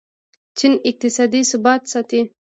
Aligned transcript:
چین 0.57 0.73
اقتصادي 0.89 1.41
ثبات 1.51 1.81
ساتي. 1.91 2.19